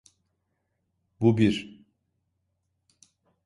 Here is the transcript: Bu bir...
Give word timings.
Bu 1.21 1.37
bir... 1.37 1.83